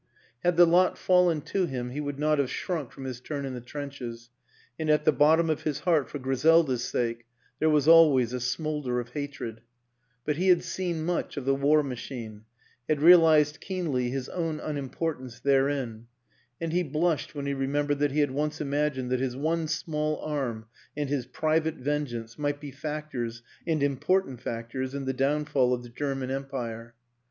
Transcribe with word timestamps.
264 0.41 0.95
WILLIAM 1.15 1.29
AN 1.29 1.35
ENGLISHMAN 1.37 1.37
Had 1.37 1.45
the 1.45 1.59
lot 1.61 1.61
fallen 1.61 1.67
to 1.67 1.71
him 1.71 1.89
he 1.91 2.01
would 2.01 2.17
not 2.17 2.39
have 2.39 2.49
shrunk 2.49 2.91
from 2.91 3.03
his 3.03 3.19
turn 3.21 3.45
in 3.45 3.53
the 3.53 3.61
trenches, 3.61 4.31
and 4.79 4.89
at 4.89 5.05
the 5.05 5.11
bottom 5.11 5.47
of 5.47 5.61
his 5.61 5.81
heart, 5.81 6.09
for 6.09 6.17
Griselda's 6.17 6.83
sake, 6.83 7.27
there 7.59 7.69
was 7.69 7.87
always 7.87 8.33
a 8.33 8.39
smolder 8.39 8.99
of 8.99 9.09
hatred; 9.09 9.61
but 10.25 10.37
he 10.37 10.47
had 10.47 10.63
seen 10.63 11.05
much 11.05 11.37
of 11.37 11.45
the 11.45 11.53
war 11.53 11.83
machine, 11.83 12.45
had 12.89 12.99
realized 12.99 13.59
keenly 13.61 14.09
his 14.09 14.27
own 14.29 14.59
unimportance 14.59 15.39
therein, 15.39 16.07
and 16.59 16.73
he 16.73 16.81
blushed 16.81 17.35
when 17.35 17.45
he 17.45 17.53
remembered 17.53 17.99
that 17.99 18.09
he 18.09 18.21
had 18.21 18.31
once 18.31 18.59
imagined 18.59 19.11
that 19.11 19.19
his 19.19 19.35
one 19.37 19.67
small 19.67 20.17
arm 20.21 20.65
and 20.97 21.09
his 21.09 21.27
private 21.27 21.75
vengeance 21.75 22.39
might 22.39 22.59
be 22.59 22.71
factors, 22.71 23.43
and 23.67 23.83
important 23.83 24.41
factors, 24.41 24.95
in 24.95 25.05
the 25.05 25.13
downfall 25.13 25.75
of 25.75 25.83
the 25.83 25.89
German 25.89 26.31
Empire. 26.31 26.95